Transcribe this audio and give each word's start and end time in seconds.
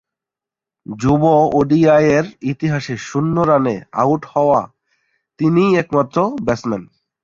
যুব 0.85 1.23
ওডিআইয়ের 1.59 2.25
ইতিহাসে 2.43 2.95
শূন্য 3.07 3.35
রানে 3.41 3.75
আউট 3.93 4.21
হওয়া 4.33 4.61
তিনিই 5.39 5.71
একমাত্র 5.75 6.17
ব্যাটসম্যান। 6.45 6.83